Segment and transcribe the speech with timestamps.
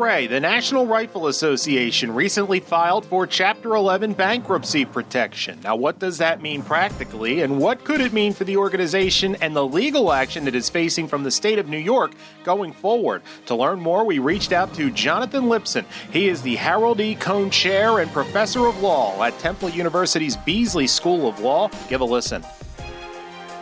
[0.00, 5.60] The National Rifle Association, recently filed for Chapter 11 bankruptcy protection.
[5.62, 9.54] Now, what does that mean practically, and what could it mean for the organization and
[9.54, 12.12] the legal action it is facing from the state of New York
[12.44, 13.20] going forward?
[13.44, 15.84] To learn more, we reached out to Jonathan Lipson.
[16.10, 17.14] He is the Harold E.
[17.14, 21.68] Kohn Chair and Professor of Law at Temple University's Beasley School of Law.
[21.90, 22.42] Give a listen.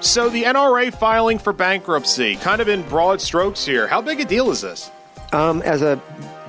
[0.01, 3.89] So, the NRA filing for bankruptcy, kind of in broad strokes here.
[3.89, 4.93] How big a deal is this?
[5.33, 6.01] Um, as a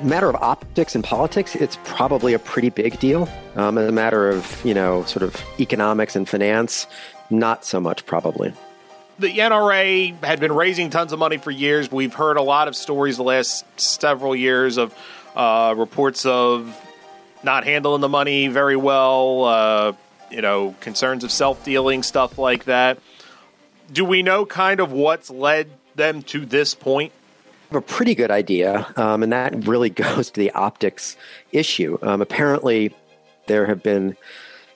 [0.02, 3.28] matter of optics and politics, it's probably a pretty big deal.
[3.56, 6.88] Um, as a matter of, you know, sort of economics and finance,
[7.30, 8.54] not so much probably.
[9.20, 11.92] The NRA had been raising tons of money for years.
[11.92, 14.96] We've heard a lot of stories the last several years of
[15.36, 16.80] uh, reports of
[17.44, 19.94] not handling the money very well, uh,
[20.32, 23.00] you know, concerns of self dealing, stuff like that.
[23.92, 27.12] Do we know kind of what's led them to this point?
[27.70, 31.16] Have a pretty good idea, um, and that really goes to the optics
[31.52, 31.98] issue.
[32.02, 32.96] Um, apparently,
[33.48, 34.18] there have been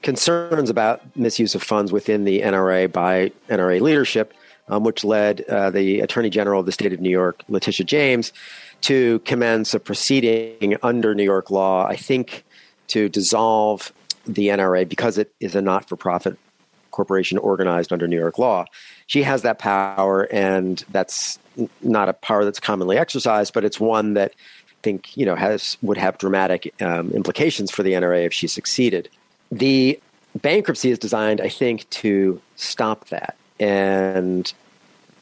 [0.01, 4.33] concerns about misuse of funds within the NRA by NRA leadership,
[4.67, 8.33] um, which led uh, the Attorney General of the state of New York, Letitia James,
[8.81, 12.43] to commence a proceeding under New York law, I think,
[12.87, 13.93] to dissolve
[14.25, 16.37] the NRA because it is a not for profit
[16.93, 18.65] corporation organized under New York law.
[19.07, 21.37] She has that power, and that's
[21.81, 25.77] not a power that's commonly exercised, but it's one that I think you know has
[25.81, 29.09] would have dramatic um, implications for the NRA if she succeeded.
[29.51, 29.99] The
[30.41, 34.51] bankruptcy is designed, I think, to stop that, and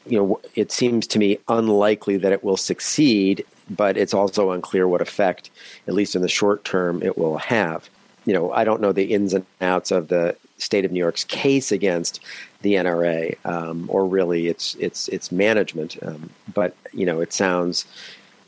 [0.06, 4.86] you know it seems to me unlikely that it will succeed, but it's also unclear
[4.86, 5.50] what effect,
[5.88, 7.88] at least in the short term, it will have.
[8.24, 11.24] You know, I don't know the ins and outs of the state of New York's
[11.24, 12.20] case against
[12.62, 15.96] the NRA, um, or really its its its management.
[16.02, 17.84] Um, but you know, it sounds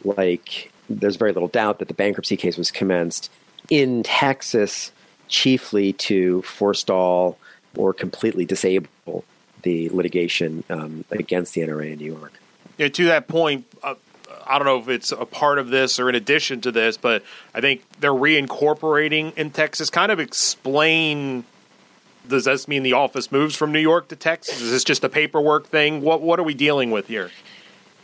[0.05, 3.31] like there's very little doubt that the bankruptcy case was commenced
[3.71, 4.93] in Texas,
[5.29, 7.39] chiefly to forestall
[7.77, 9.25] or completely disable
[9.63, 12.33] the litigation um, against the NRA in New York.
[12.79, 13.67] Yeah, to that point.
[13.83, 13.95] Uh,
[14.47, 17.23] I don't know if it's a part of this or in addition to this, but
[17.55, 19.91] I think they're reincorporating in Texas.
[19.91, 21.45] Kind of explain
[22.29, 24.61] does this mean the office moves from New York to Texas?
[24.61, 26.01] Is this just a paperwork thing?
[26.01, 27.31] What what are we dealing with here?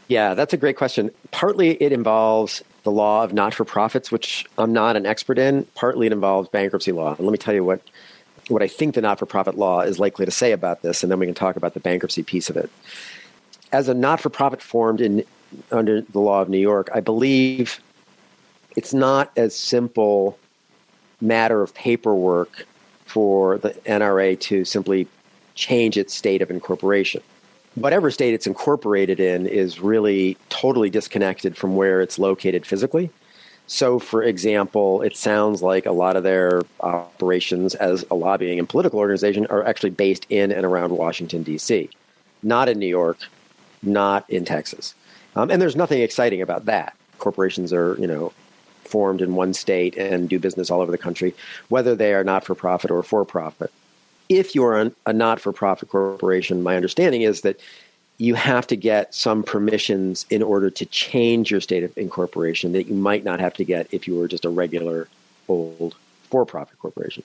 [0.09, 1.11] Yeah, that's a great question.
[1.31, 5.65] Partly it involves the law of not for profits, which I'm not an expert in.
[5.75, 7.15] Partly it involves bankruptcy law.
[7.15, 7.83] And let me tell you what
[8.49, 11.11] what I think the not for profit law is likely to say about this, and
[11.11, 12.71] then we can talk about the bankruptcy piece of it.
[13.73, 15.25] As a not for profit formed in
[15.71, 17.81] under the law of New York, I believe
[18.77, 20.39] it's not as simple
[21.21, 22.67] matter of paperwork
[23.05, 25.09] for the NRA to simply
[25.55, 27.23] change its state of incorporation.
[27.75, 33.11] Whatever state it's incorporated in is really totally disconnected from where it's located physically.
[33.67, 38.69] So, for example, it sounds like a lot of their operations as a lobbying and
[38.69, 41.89] political organization are actually based in and around Washington, D.C.,
[42.43, 43.19] not in New York,
[43.83, 44.95] not in Texas.
[45.37, 46.97] Um, and there's nothing exciting about that.
[47.19, 48.33] Corporations are, you know,
[48.85, 51.35] formed in one state and do business all over the country,
[51.69, 53.73] whether they are not for profit or for profit.
[54.29, 57.61] If you're a not for profit corporation, my understanding is that
[58.19, 62.87] you have to get some permissions in order to change your state of incorporation that
[62.87, 65.09] you might not have to get if you were just a regular
[65.49, 67.23] old for profit corporation.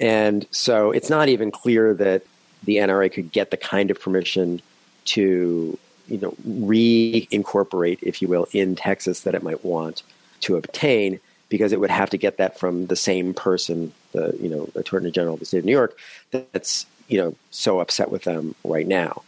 [0.00, 2.22] And so it's not even clear that
[2.64, 4.60] the NRA could get the kind of permission
[5.06, 10.02] to you know reincorporate, if you will, in Texas that it might want
[10.40, 14.48] to obtain because it would have to get that from the same person, the you
[14.48, 15.98] know Attorney General of the state of New York,
[16.30, 19.22] that's you know so upset with them right now.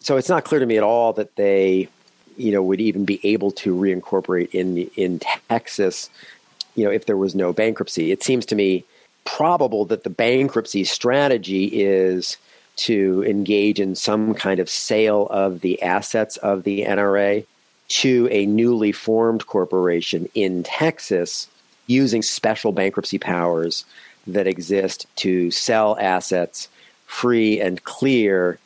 [0.00, 1.88] So it's not clear to me at all that they
[2.36, 6.10] you know would even be able to reincorporate in in Texas,
[6.74, 8.10] you know, if there was no bankruptcy.
[8.10, 8.84] It seems to me
[9.24, 12.36] probable that the bankruptcy strategy is
[12.76, 17.44] to engage in some kind of sale of the assets of the NRA
[17.88, 21.48] to a newly formed corporation in Texas
[21.86, 23.84] using special bankruptcy powers
[24.26, 26.68] that exist to sell assets
[27.06, 28.58] free and clear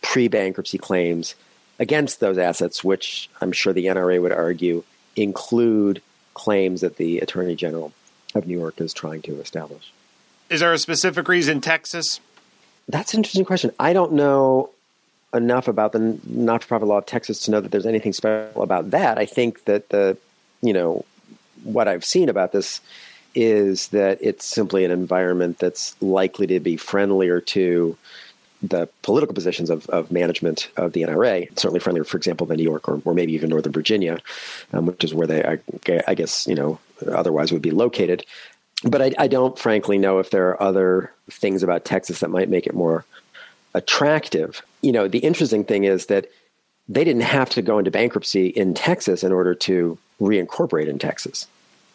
[0.00, 1.34] pre bankruptcy claims
[1.78, 4.82] against those assets, which I'm sure the NRA would argue
[5.16, 6.02] include
[6.34, 7.92] claims that the Attorney General
[8.34, 9.92] of New York is trying to establish.
[10.50, 12.20] Is there a specific reason Texas?
[12.88, 13.72] That's an interesting question.
[13.78, 14.70] I don't know
[15.34, 19.18] enough about the not-for-profit law of Texas to know that there's anything special about that.
[19.18, 20.16] I think that the,
[20.60, 21.04] you know,
[21.62, 22.80] what I've seen about this
[23.34, 27.96] is that it's simply an environment that's likely to be friendlier to
[28.62, 32.62] the political positions of, of management of the NRA, certainly friendlier, for example, than New
[32.62, 34.18] York or, or maybe even Northern Virginia,
[34.72, 35.58] um, which is where they, I,
[36.06, 38.24] I, guess, you know, otherwise would be located.
[38.84, 42.48] But I, I don't frankly know if there are other things about Texas that might
[42.48, 43.04] make it more
[43.74, 44.62] attractive.
[44.80, 46.26] You know, the interesting thing is that
[46.88, 51.46] they didn't have to go into bankruptcy in Texas in order to reincorporate in Texas,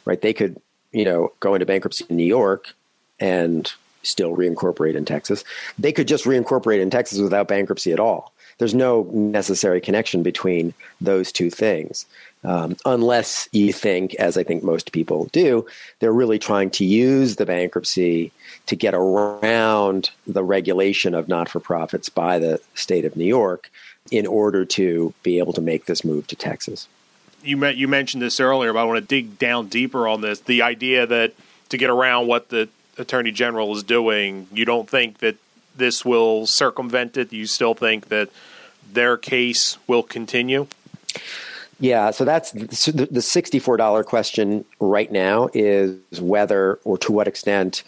[0.05, 0.21] right?
[0.21, 0.61] They could,
[0.91, 2.73] you know, go into bankruptcy in New York
[3.19, 3.71] and
[4.03, 5.43] still reincorporate in Texas.
[5.77, 8.33] They could just reincorporate in Texas without bankruptcy at all.
[8.57, 12.05] There's no necessary connection between those two things.
[12.43, 15.65] Um, unless you think, as I think most people do,
[15.99, 18.31] they're really trying to use the bankruptcy
[18.67, 23.69] to get around the regulation of not for profits by the state of New York
[24.11, 26.87] in order to be able to make this move to Texas.
[27.43, 30.39] You met, you mentioned this earlier, but I want to dig down deeper on this.
[30.39, 31.33] The idea that
[31.69, 35.35] to get around what the attorney general is doing, you don't think that
[35.77, 37.33] this will circumvent it?
[37.33, 38.29] You still think that
[38.91, 40.67] their case will continue?
[41.79, 47.83] Yeah, so that's the $64 question right now is whether or to what extent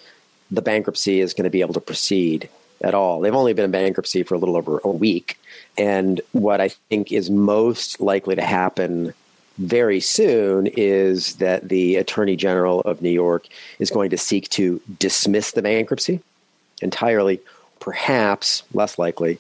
[0.51, 2.49] the bankruptcy is going to be able to proceed
[2.81, 3.19] at all.
[3.19, 5.39] They've only been in bankruptcy for a little over a week.
[5.77, 9.13] And what I think is most likely to happen
[9.57, 13.47] very soon is that the Attorney General of New York
[13.79, 16.21] is going to seek to dismiss the bankruptcy
[16.81, 17.41] entirely,
[17.79, 19.39] perhaps less likely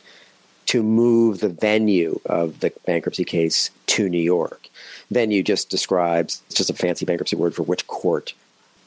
[0.67, 4.69] to move the venue of the bankruptcy case to New York.
[5.09, 8.33] Venue just describes, it's just a fancy bankruptcy word for which court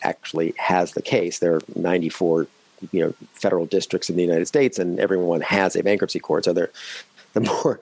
[0.02, 1.38] actually has the case.
[1.38, 2.46] There are 94
[2.90, 6.44] you know federal districts in the United States, and everyone has a bankruptcy court.
[6.44, 6.68] So the
[7.40, 7.80] more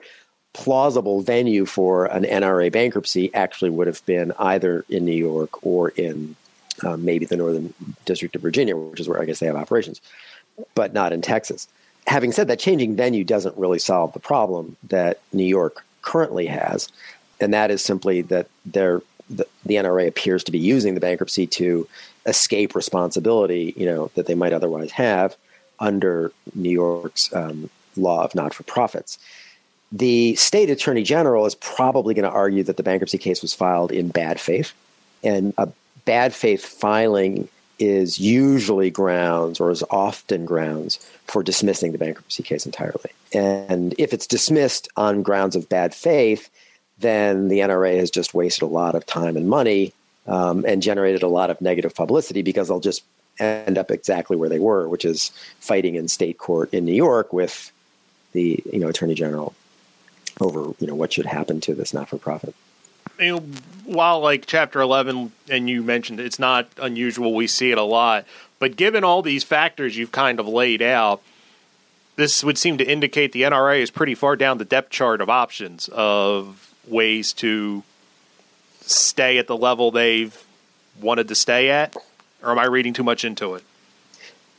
[0.53, 5.89] plausible venue for an NRA bankruptcy actually would have been either in New York or
[5.89, 6.35] in
[6.83, 7.73] um, maybe the Northern
[8.05, 10.01] District of Virginia, which is where I guess they have operations,
[10.75, 11.67] but not in Texas.
[12.07, 16.89] Having said that, changing venue doesn't really solve the problem that New York currently has,
[17.39, 21.87] and that is simply that the, the NRA appears to be using the bankruptcy to
[22.25, 25.35] escape responsibility, you know, that they might otherwise have
[25.79, 29.17] under New York's um, law of not for profits.
[29.91, 33.91] The state attorney general is probably going to argue that the bankruptcy case was filed
[33.91, 34.73] in bad faith.
[35.23, 35.69] And a
[36.05, 37.49] bad faith filing
[37.81, 43.09] is usually grounds or is often grounds for dismissing the bankruptcy case entirely.
[43.33, 46.49] And if it's dismissed on grounds of bad faith,
[46.99, 49.93] then the NRA has just wasted a lot of time and money
[50.27, 53.03] um, and generated a lot of negative publicity because they'll just
[53.39, 57.33] end up exactly where they were, which is fighting in state court in New York
[57.33, 57.71] with
[58.33, 59.53] the you know attorney general
[60.39, 62.53] over you know what should happen to this not for profit.
[63.85, 68.25] While like Chapter Eleven, and you mentioned it's not unusual, we see it a lot.
[68.59, 71.21] But given all these factors you've kind of laid out,
[72.15, 75.29] this would seem to indicate the NRA is pretty far down the depth chart of
[75.29, 77.83] options of ways to
[78.81, 80.43] stay at the level they've
[80.99, 81.95] wanted to stay at.
[82.43, 83.63] Or am I reading too much into it?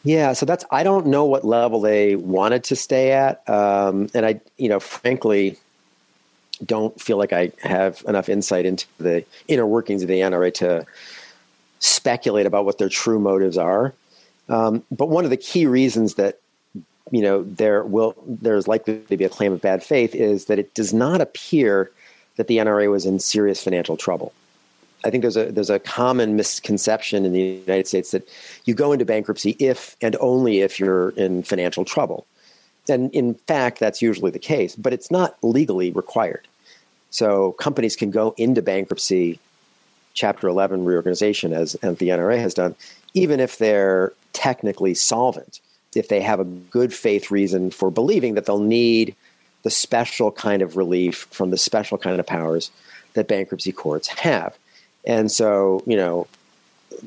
[0.05, 4.27] Yeah, so that's I don't know what level they wanted to stay at, um, and
[4.27, 5.59] I, you know, frankly,
[6.65, 10.87] don't feel like I have enough insight into the inner workings of the NRA to
[11.81, 13.93] speculate about what their true motives are.
[14.49, 16.39] Um, but one of the key reasons that
[17.11, 20.59] you know there will there's likely to be a claim of bad faith is that
[20.59, 21.91] it does not appear
[22.37, 24.33] that the NRA was in serious financial trouble.
[25.05, 28.29] I think there's a there's a common misconception in the United States that
[28.65, 32.27] you go into bankruptcy if and only if you're in financial trouble.
[32.89, 36.47] And in fact, that's usually the case, but it's not legally required.
[37.11, 39.39] So companies can go into bankruptcy,
[40.15, 42.75] Chapter 11 reorganization, as, the NRA has done,
[43.15, 45.61] even if they're technically solvent,
[45.95, 49.15] if they have a good faith reason for believing that they'll need
[49.63, 52.71] the special kind of relief from the special kind of powers
[53.15, 54.57] that bankruptcy courts have.
[55.05, 56.27] And so, you know,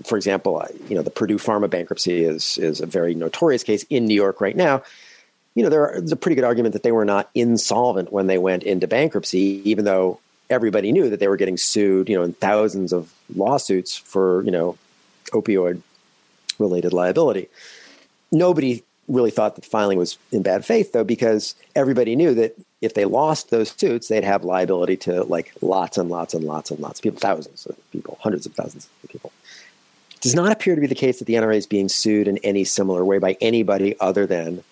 [0.03, 3.83] for example, uh, you know, the Purdue Pharma bankruptcy is is a very notorious case
[3.89, 4.83] in New York right now
[5.55, 8.63] you know, there's a pretty good argument that they were not insolvent when they went
[8.63, 10.19] into bankruptcy, even though
[10.49, 14.51] everybody knew that they were getting sued, you know, in thousands of lawsuits for, you
[14.51, 14.77] know,
[15.31, 15.81] opioid
[16.59, 17.47] related liability.
[18.31, 22.55] Nobody really thought that the filing was in bad faith, though, because everybody knew that
[22.81, 26.69] if they lost those suits, they'd have liability to like lots and lots and lots
[26.69, 29.31] and lots of people, thousands of people, hundreds of thousands of people.
[30.15, 32.39] It does not appear to be the case that the NRA is being sued in
[32.39, 34.63] any similar way by anybody other than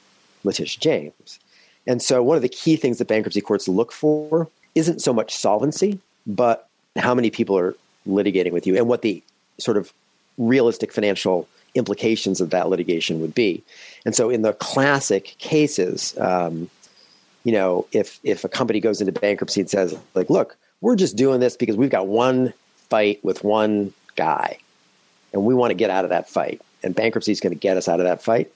[0.43, 1.39] Letitia James.
[1.85, 5.35] And so, one of the key things that bankruptcy courts look for isn't so much
[5.35, 7.75] solvency, but how many people are
[8.07, 9.21] litigating with you and what the
[9.57, 9.93] sort of
[10.37, 13.63] realistic financial implications of that litigation would be.
[14.05, 16.69] And so, in the classic cases, um,
[17.43, 21.15] you know, if if a company goes into bankruptcy and says, like, look, we're just
[21.15, 22.53] doing this because we've got one
[22.89, 24.57] fight with one guy,
[25.33, 27.77] and we want to get out of that fight, and bankruptcy is going to get
[27.77, 28.51] us out of that fight.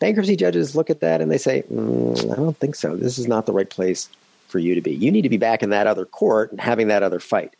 [0.00, 2.96] Bankruptcy judges look at that and they say, mm, I don't think so.
[2.96, 4.08] This is not the right place
[4.48, 4.92] for you to be.
[4.92, 7.54] You need to be back in that other court and having that other fight.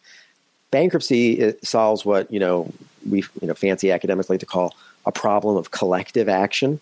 [0.71, 2.73] Bankruptcy solves what you know
[3.09, 4.75] we you know fancy academics like to call
[5.07, 6.81] a problem of collective action.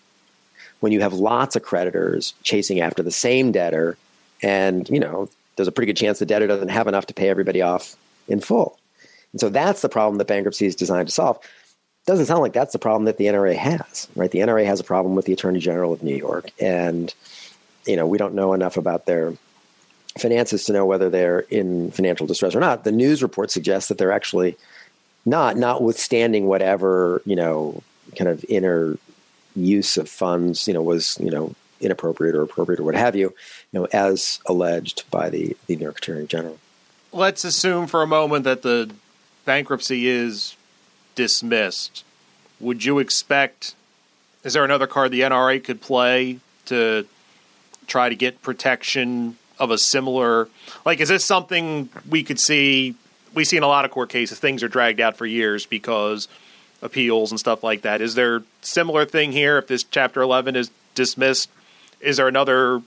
[0.79, 3.97] When you have lots of creditors chasing after the same debtor,
[4.41, 7.29] and you know there's a pretty good chance the debtor doesn't have enough to pay
[7.29, 7.95] everybody off
[8.27, 8.79] in full.
[9.33, 11.37] And so that's the problem that bankruptcy is designed to solve.
[12.09, 14.31] Doesn't sound like that's the problem that the NRA has, right?
[14.31, 17.13] The NRA has a problem with the Attorney General of New York, and
[17.85, 19.35] you know we don't know enough about their
[20.17, 22.83] finances to know whether they're in financial distress or not.
[22.83, 24.57] The news report suggests that they're actually
[25.23, 27.83] not, notwithstanding whatever you know
[28.17, 28.97] kind of inner
[29.55, 33.35] use of funds, you know, was you know inappropriate or appropriate or what have you,
[33.71, 36.57] you know, as alleged by the the New York Attorney General.
[37.11, 38.89] Let's assume for a moment that the
[39.45, 40.55] bankruptcy is
[41.19, 42.05] dismissed.
[42.61, 43.75] Would you expect?
[44.45, 47.05] Is there another card the NRA could play to
[47.87, 50.47] try to get protection of a similar?
[50.85, 52.95] Like, is this something we could see?
[53.33, 56.29] We see in a lot of court cases things are dragged out for years because
[56.81, 57.99] appeals and stuff like that.
[57.99, 59.57] Is there similar thing here?
[59.57, 61.49] If this Chapter 11 is dismissed,
[61.99, 62.81] is there another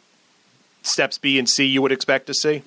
[0.81, 2.63] steps B and C you would expect to see?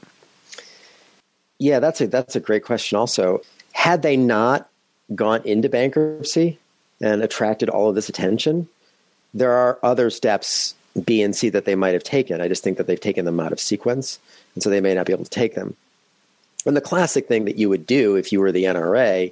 [1.58, 3.00] Yeah, that's a that's a great question.
[3.00, 3.42] Also,
[3.74, 4.70] had they not
[5.14, 6.58] gone into bankruptcy
[7.02, 8.68] and attracted all of this attention,
[9.34, 12.42] there are other steps B and C that they might have taken.
[12.42, 14.20] I just think that they've taken them out of sequence,
[14.54, 15.76] and so they may not be able to take them.
[16.66, 19.32] And the classic thing that you would do if you were the NRA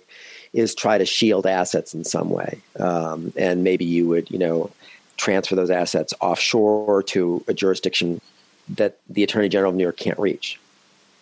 [0.52, 2.62] is try to shield assets in some way.
[2.80, 4.70] Um, and maybe you would, you know,
[5.18, 8.22] transfer those assets offshore to a jurisdiction
[8.70, 10.60] that the Attorney General of New York can't reach.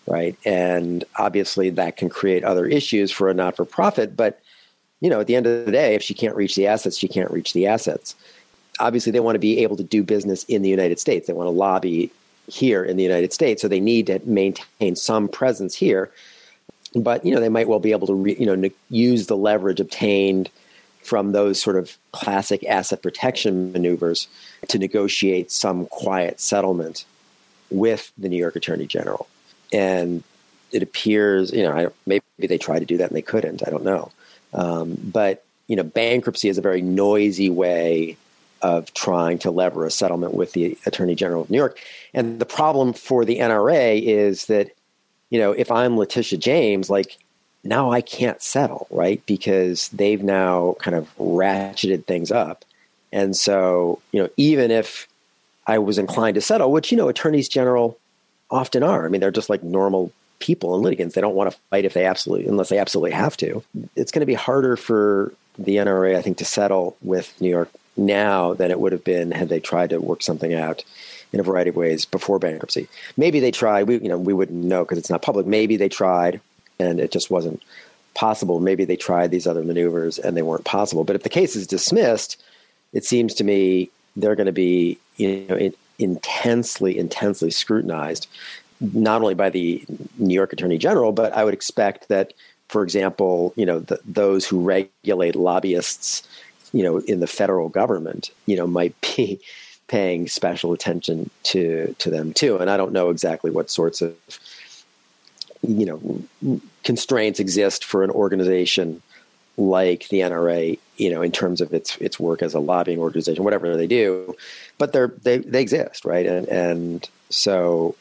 [0.08, 0.36] Right.
[0.46, 4.18] And obviously that can create other issues for a not for profit.
[4.18, 4.42] But,
[5.00, 7.08] you know, at the end of the day, if she can't reach the assets, she
[7.08, 8.16] can't reach the assets.
[8.80, 11.28] Obviously, they want to be able to do business in the United States.
[11.28, 12.12] They want to lobby
[12.48, 13.62] here in the United States.
[13.62, 16.12] So they need to maintain some presence here
[16.96, 19.38] but you know they might well be able to re, you know ne- use the
[19.38, 20.50] leverage obtained
[21.04, 24.28] from those sort of classic asset protection maneuvers
[24.68, 27.06] to negotiate some quiet settlement
[27.72, 29.28] with the New York Attorney General.
[29.72, 30.24] And
[30.72, 33.66] it appears, you know, I, maybe they tried to do that and they couldn't.
[33.68, 34.12] I don't know.
[34.54, 38.18] Um, but you know, bankruptcy is a very noisy way
[38.62, 41.80] of trying to lever a settlement with the Attorney General of New York.
[42.14, 44.72] And the problem for the NRA is that
[45.32, 47.18] you know, if I'm Letitia James, like
[47.64, 49.26] now I can't settle, right?
[49.26, 52.66] Because they've now kind of ratcheted things up.
[53.12, 55.08] And so, you know, even if
[55.66, 57.98] I was inclined to settle, which, you know, attorneys general
[58.52, 59.06] often are.
[59.06, 61.16] I mean, they're just like normal people and litigants.
[61.16, 63.64] They don't want to fight if they absolutely, unless they absolutely have to.
[63.96, 67.70] It's going to be harder for the NRA, I think, to settle with New York
[67.98, 70.84] now than it would have been had they tried to work something out
[71.34, 72.88] in a variety of ways before bankruptcy.
[73.18, 73.88] Maybe they tried.
[73.88, 75.46] We you know we wouldn't know because it's not public.
[75.46, 76.42] Maybe they tried
[76.80, 77.62] and it just wasn't
[78.14, 78.60] possible.
[78.60, 81.04] Maybe they tried these other maneuvers and they weren't possible.
[81.04, 82.42] But if the case is dismissed,
[82.94, 88.28] it seems to me they're going to be you know intensely intensely scrutinized,
[88.80, 89.86] not only by the
[90.18, 92.34] New York Attorney General, but I would expect that,
[92.68, 96.28] for example, you know the, those who regulate lobbyists,
[96.74, 99.40] you know, in the federal government, you know, might be
[99.88, 102.58] paying special attention to to them too.
[102.58, 104.16] And I don't know exactly what sorts of
[105.68, 109.02] you know constraints exist for an organization
[109.58, 113.44] like the NRA, you know, in terms of its its work as a lobbying organization,
[113.44, 114.36] whatever they do,
[114.78, 116.28] but they're they they exist, right?
[116.28, 117.96] And and so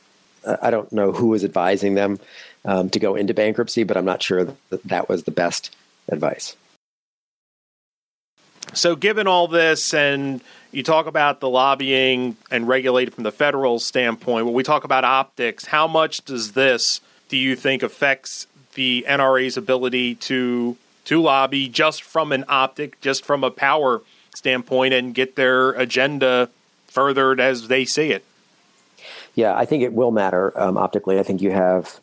[0.63, 2.21] I don't know who is advising them
[2.67, 5.75] um, to go into bankruptcy, but I'm not sure that that was the best
[6.09, 6.55] advice.
[8.75, 13.79] So, given all this, and you talk about the lobbying and regulated from the federal
[13.79, 19.07] standpoint, when we talk about optics, how much does this, do you think, affects the
[19.09, 20.77] NRA's ability to
[21.11, 24.01] to lobby just from an optic, just from a power
[24.33, 26.49] standpoint, and get their agenda
[26.87, 28.25] furthered as they see it?
[29.35, 31.19] Yeah, I think it will matter um, optically.
[31.19, 31.99] I think you have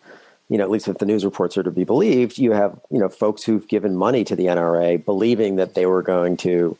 [0.50, 3.00] you know, at least if the news reports are to be believed, you have, you
[3.00, 6.78] know, folks who've given money to the NRA believing that they were going to, you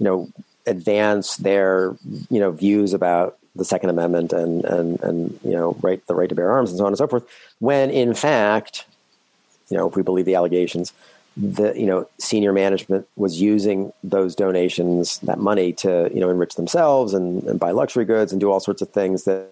[0.00, 0.28] know,
[0.66, 1.96] advance their,
[2.28, 6.28] you know, views about the Second Amendment and and and you know, right the right
[6.28, 7.24] to bear arms and so on and so forth.
[7.58, 8.84] When in fact,
[9.70, 10.92] you know, if we believe the allegations,
[11.38, 16.56] the you know senior management was using those donations, that money to you know enrich
[16.56, 19.48] themselves and, and buy luxury goods and do all sorts of things that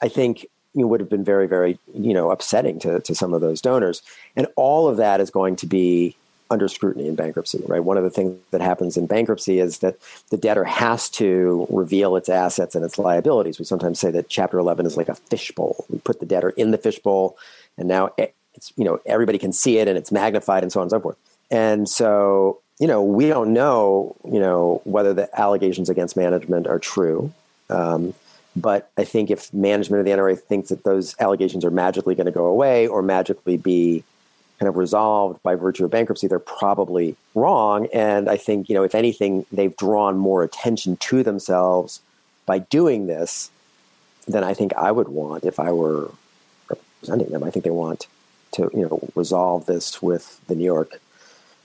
[0.00, 0.44] I think
[0.74, 3.60] you know, would have been very very you know upsetting to to some of those
[3.60, 4.00] donors.
[4.36, 6.14] And all of that is going to be
[6.50, 7.84] under scrutiny in bankruptcy, right?
[7.84, 9.98] One of the things that happens in bankruptcy is that
[10.30, 13.58] the debtor has to reveal its assets and its liabilities.
[13.58, 15.84] We sometimes say that Chapter 11 is like a fishbowl.
[15.90, 17.36] We put the debtor in the fishbowl,
[17.76, 18.10] and now
[18.58, 21.00] it's you know everybody can see it and it's magnified and so on and so
[21.00, 21.16] forth.
[21.50, 26.78] And so you know we don't know you know whether the allegations against management are
[26.78, 27.32] true.
[27.70, 28.14] Um,
[28.56, 32.26] but I think if management of the NRA thinks that those allegations are magically going
[32.26, 34.02] to go away or magically be
[34.58, 37.86] kind of resolved by virtue of bankruptcy, they're probably wrong.
[37.94, 42.00] And I think, you know, if anything, they've drawn more attention to themselves
[42.46, 43.50] by doing this
[44.26, 46.10] than I think I would want if I were
[46.68, 47.44] representing them.
[47.44, 48.08] I think they want
[48.52, 51.00] to, you know, resolve this with the New York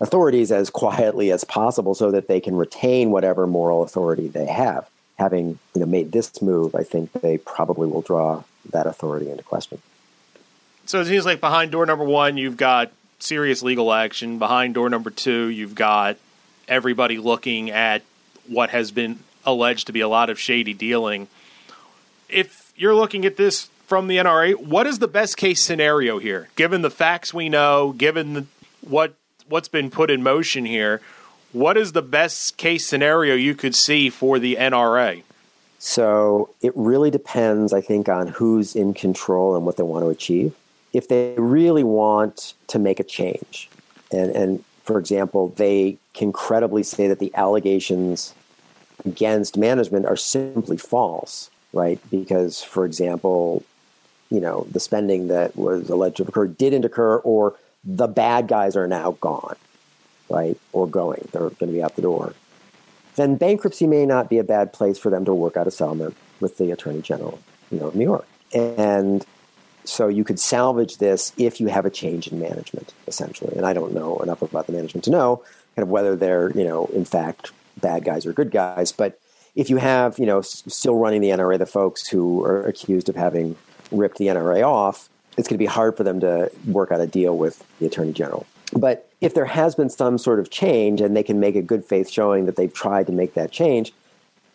[0.02, 4.88] authorities as quietly as possible so that they can retain whatever moral authority they have.
[5.18, 9.44] Having, you know, made this move, I think they probably will draw that authority into
[9.44, 9.80] question.
[10.86, 14.40] So it seems like behind door number one, you've got serious legal action.
[14.40, 16.18] Behind door number two, you've got
[16.68, 18.02] everybody looking at
[18.48, 21.28] what has been alleged to be a lot of shady dealing.
[22.28, 26.50] If you're looking at this from the NRA, what is the best case scenario here,
[26.56, 28.46] given the facts we know, given the,
[28.82, 29.14] what
[29.48, 31.00] what's been put in motion here?
[31.52, 35.22] What is the best case scenario you could see for the NRA?
[35.78, 40.10] So it really depends, I think, on who's in control and what they want to
[40.10, 40.56] achieve
[40.92, 43.70] if they really want to make a change,
[44.12, 48.34] and, and for example, they can credibly say that the allegations
[49.06, 52.00] against management are simply false, right?
[52.10, 53.64] Because, for example,
[54.34, 58.48] you know, the spending that was alleged to have occurred didn't occur, or the bad
[58.48, 59.56] guys are now gone,
[60.28, 60.58] right?
[60.72, 62.34] Or going, they're going to be out the door.
[63.16, 66.18] Then bankruptcy may not be a bad place for them to work out a settlement
[66.40, 67.38] with the attorney general,
[67.72, 68.28] you know, of New York.
[68.56, 69.24] And
[69.84, 73.56] so you could salvage this if you have a change in management, essentially.
[73.56, 75.44] And I don't know enough about the management to know
[75.76, 78.92] kind of whether they're, you know, in fact bad guys or good guys.
[78.92, 79.20] But
[79.54, 83.16] if you have, you know, still running the NRA, the folks who are accused of
[83.16, 83.56] having
[83.94, 87.08] ripped the NRA off, it's going to be hard for them to work out a
[87.08, 88.46] deal with the attorney general.
[88.76, 91.86] But if there has been some sort of change and they can make a good
[91.86, 93.94] faith showing that they've tried to make that change,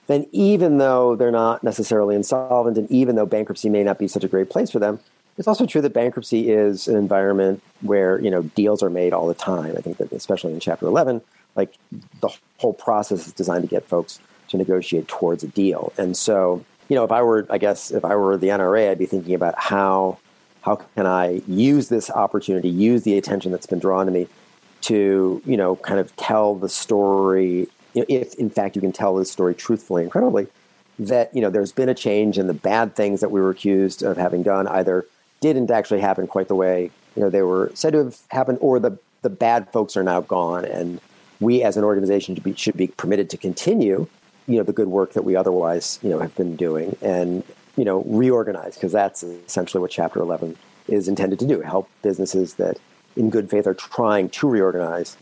[0.08, 4.24] then even though they're not necessarily insolvent and even though bankruptcy may not be such
[4.24, 4.98] a great place for them,
[5.38, 9.28] it's also true that bankruptcy is an environment where you know deals are made all
[9.28, 9.74] the time.
[9.76, 11.22] I think that especially in Chapter 11,
[11.54, 11.74] like
[12.20, 15.92] the whole process is designed to get folks to negotiate towards a deal.
[15.96, 18.98] And so, you know, if I were, I guess, if I were the NRA, I'd
[18.98, 20.18] be thinking about how
[20.62, 24.26] how can I use this opportunity, use the attention that's been drawn to me,
[24.82, 27.68] to you know, kind of tell the story.
[27.94, 30.46] You know, if in fact you can tell this story truthfully and credibly,
[30.98, 34.02] that you know there's been a change in the bad things that we were accused
[34.02, 35.06] of having done, either
[35.40, 38.78] didn't actually happen quite the way you know they were said to have happened, or
[38.80, 41.00] the the bad folks are now gone, and
[41.40, 44.06] we as an organization should be, should be permitted to continue,
[44.48, 47.44] you know, the good work that we otherwise you know have been doing, and
[47.76, 50.56] you know reorganize because that's essentially what Chapter 11
[50.88, 52.78] is intended to do: help businesses that,
[53.14, 55.16] in good faith, are trying to reorganize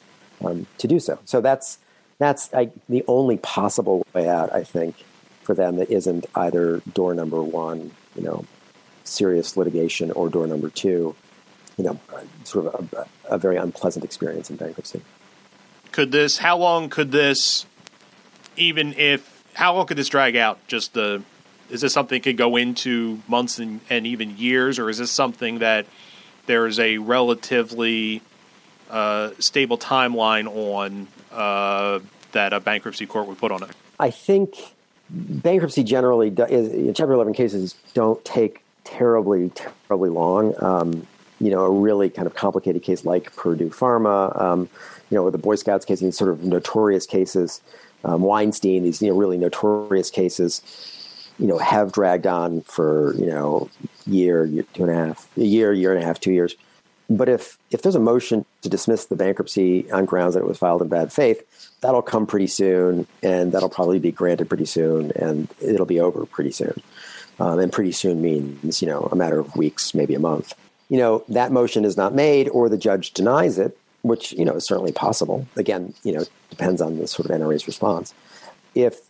[0.44, 1.18] um, to do so.
[1.24, 1.78] So that's
[2.18, 5.04] that's I, the only possible way out, I think,
[5.42, 8.44] for them that isn't either door number one, you know,
[9.04, 11.14] serious litigation or door number two,
[11.76, 12.00] you know,
[12.44, 15.02] sort of a, a very unpleasant experience in bankruptcy.
[15.92, 16.38] Could this?
[16.38, 17.66] How long could this?
[18.56, 20.58] Even if how long could this drag out?
[20.66, 21.22] Just the
[21.70, 25.10] is this something that could go into months and, and even years, or is this
[25.10, 25.86] something that
[26.46, 28.22] there is a relatively
[28.90, 31.98] uh, stable timeline on uh,
[32.32, 33.70] that a bankruptcy court would put on it?
[33.98, 34.54] I think
[35.10, 40.54] bankruptcy generally, is, Chapter 11 cases don't take terribly, terribly long.
[40.62, 41.06] Um,
[41.40, 44.68] you know, a really kind of complicated case like Purdue Pharma, um,
[45.10, 47.60] you know, the Boy Scouts case, these sort of notorious cases,
[48.06, 50.62] um, Weinstein, these you know really notorious cases,
[51.38, 53.68] you know, have dragged on for you know
[54.06, 56.54] year, year, two and a half, a year, year and a half, two years.
[57.10, 60.58] But if if there's a motion to dismiss the bankruptcy on grounds that it was
[60.58, 61.42] filed in bad faith,
[61.82, 66.24] that'll come pretty soon, and that'll probably be granted pretty soon, and it'll be over
[66.24, 66.82] pretty soon
[67.38, 70.54] um, and pretty soon means you know a matter of weeks, maybe a month.
[70.88, 74.54] You know that motion is not made, or the judge denies it, which you know
[74.54, 75.46] is certainly possible.
[75.56, 78.14] Again, you know depends on the sort of NRA's response.
[78.74, 79.00] If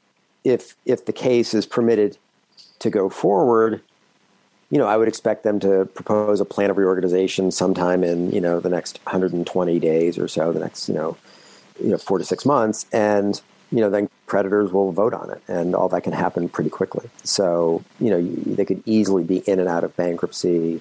[0.45, 2.19] if if the case is permitted
[2.79, 3.81] to go forward,
[4.71, 8.41] you know, I would expect them to propose a plan of reorganization sometime in, you
[8.41, 11.17] know, the next 120 days or so, the next, you know,
[11.83, 12.87] you know, four to six months.
[12.93, 16.71] And, you know, then creditors will vote on it and all that can happen pretty
[16.71, 17.09] quickly.
[17.23, 20.81] So, you know, they could easily be in and out of bankruptcy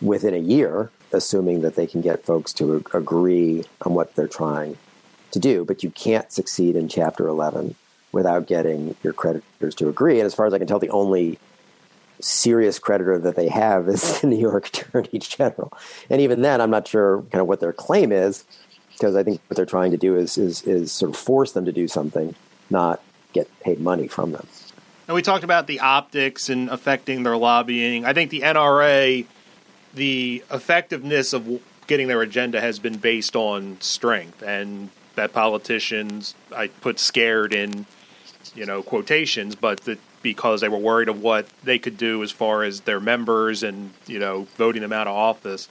[0.00, 4.76] within a year, assuming that they can get folks to agree on what they're trying
[5.30, 5.64] to do.
[5.64, 7.74] But you can't succeed in Chapter 11
[8.12, 10.20] without getting your creditors to agree.
[10.20, 11.38] And as far as I can tell, the only
[12.20, 15.72] serious creditor that they have is the New York Attorney General.
[16.10, 18.44] And even then, I'm not sure kind of what their claim is,
[18.92, 21.64] because I think what they're trying to do is, is, is sort of force them
[21.64, 22.34] to do something,
[22.70, 24.46] not get paid money from them.
[25.06, 28.04] And we talked about the optics and affecting their lobbying.
[28.04, 29.26] I think the NRA,
[29.94, 36.68] the effectiveness of getting their agenda has been based on strength, and that politicians, I
[36.68, 37.86] put scared in,
[38.54, 42.32] you know, quotations, but that because they were worried of what they could do as
[42.32, 45.68] far as their members and you know voting them out of office.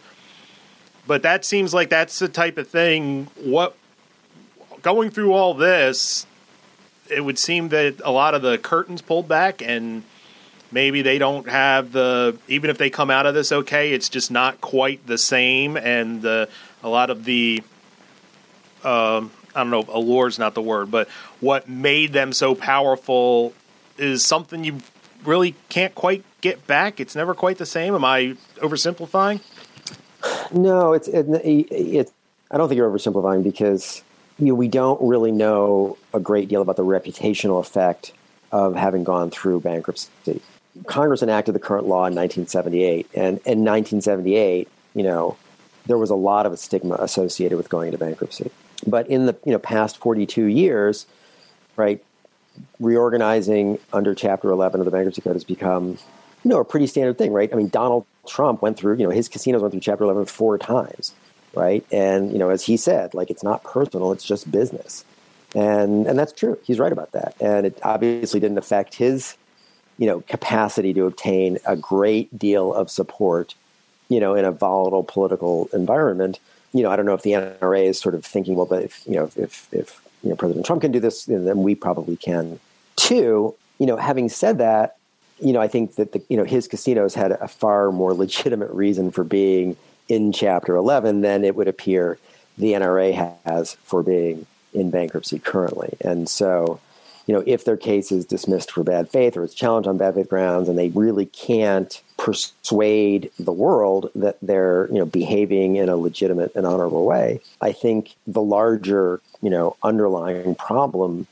[1.06, 3.28] But that seems like that's the type of thing.
[3.36, 3.76] What
[4.82, 6.26] going through all this,
[7.10, 10.04] it would seem that a lot of the curtains pulled back and
[10.74, 14.32] maybe they don't have the even if they come out of this okay it's just
[14.32, 15.78] not quite the same.
[15.78, 16.48] And a
[16.84, 17.64] lot of the
[18.84, 21.08] um, i don't know allure is not the word but
[21.40, 23.54] what made them so powerful
[23.98, 24.80] is something you
[25.24, 27.00] really can't quite get back.
[27.00, 27.96] It's never quite the same.
[27.96, 29.42] Am i oversimplifying?
[30.52, 32.12] No it's it, it,
[32.52, 34.04] i don't think you're oversimplifying because
[34.40, 38.14] you know, we don't really know a great deal about the reputational effect
[38.52, 40.42] of having gone through bankruptcy.
[40.86, 45.38] Congress enacted the current law in 1978, and in 1978, you know,
[45.86, 48.52] there was a lot of a stigma associated with going into bankruptcy.
[48.86, 51.06] But in the you know past 42 years,
[51.76, 52.04] right,
[52.80, 55.98] reorganizing under Chapter 11 of the Bankruptcy Code has become
[56.44, 57.52] you know a pretty standard thing, right?
[57.54, 60.58] I mean, Donald Trump went through you know his casinos went through Chapter 11 four
[60.58, 61.14] times
[61.54, 61.86] right?
[61.92, 65.06] And you know, as he said, like it's not personal; it's just business,
[65.56, 66.58] and and that's true.
[66.64, 67.36] He's right about that.
[67.40, 69.38] And it obviously didn't affect his,
[69.98, 73.56] you know, capacity to obtain a great deal of support,
[74.10, 76.40] you know, in a volatile political environment.
[76.74, 79.06] You know, I don't know if the NRA is sort of thinking, well, but if
[79.06, 82.60] you know, if if you know President Trump can do this, then we probably can
[82.96, 83.56] too.
[83.80, 84.98] You know, having said that,
[85.40, 88.72] you know, I think that the you know his casinos had a far more legitimate
[88.72, 89.78] reason for being
[90.10, 92.18] in Chapter 11 than it would appear
[92.58, 95.98] the NRA has for being in bankruptcy currently.
[96.02, 96.80] And so,
[97.26, 100.16] you know, if their case is dismissed for bad faith or it's challenged on bad
[100.16, 105.90] faith grounds and they really can't persuade the world that they're, you know, behaving in
[105.90, 111.28] a legitimate and honorable way, I think the larger, you know, underlying problem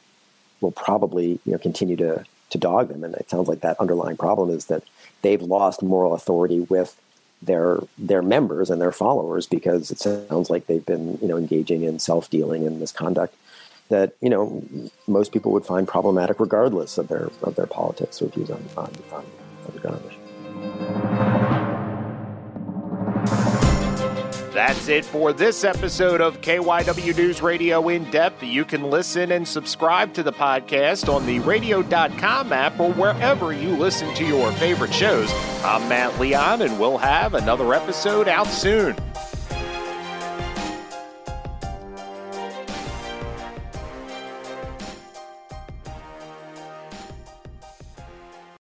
[0.62, 3.04] will probably, you know, continue to to dog them.
[3.04, 4.84] And it sounds like that underlying problem is that
[5.22, 7.00] they've lost moral authority with
[7.42, 11.84] their their members and their followers because it sounds like they've been you know engaging
[11.84, 13.36] in self dealing and misconduct
[13.92, 14.64] that you know
[15.08, 18.92] most people would find problematic regardless of their of their politics or views on on,
[19.12, 19.26] on,
[19.68, 20.02] on the gun.
[24.54, 28.44] That's it for this episode of KYW News Radio In Depth.
[28.44, 33.70] You can listen and subscribe to the podcast on the radio.com app or wherever you
[33.78, 35.32] listen to your favorite shows.
[35.64, 38.98] I'm Matt Leon, and we'll have another episode out soon.